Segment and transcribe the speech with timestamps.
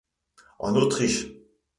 [0.69, 1.27] En Autriche.